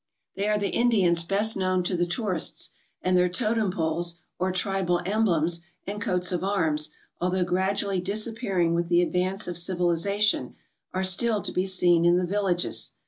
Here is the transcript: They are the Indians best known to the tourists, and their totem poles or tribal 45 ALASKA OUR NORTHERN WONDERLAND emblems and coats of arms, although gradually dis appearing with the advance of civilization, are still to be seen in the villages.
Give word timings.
They 0.33 0.47
are 0.47 0.57
the 0.57 0.71
Indians 0.71 1.21
best 1.23 1.55
known 1.55 1.83
to 1.83 1.95
the 1.95 2.07
tourists, 2.07 2.71
and 3.03 3.15
their 3.15 3.29
totem 3.29 3.69
poles 3.69 4.15
or 4.39 4.51
tribal 4.51 4.97
45 4.97 4.97
ALASKA 4.97 5.13
OUR 5.13 5.13
NORTHERN 5.13 5.31
WONDERLAND 5.43 5.61
emblems 5.61 5.61
and 5.85 6.01
coats 6.01 6.31
of 6.31 6.43
arms, 6.43 6.89
although 7.19 7.43
gradually 7.43 7.99
dis 7.99 8.25
appearing 8.25 8.73
with 8.73 8.87
the 8.87 9.03
advance 9.03 9.47
of 9.47 9.59
civilization, 9.59 10.55
are 10.91 11.03
still 11.03 11.43
to 11.43 11.51
be 11.51 11.65
seen 11.67 12.03
in 12.05 12.17
the 12.17 12.25
villages. 12.25 12.93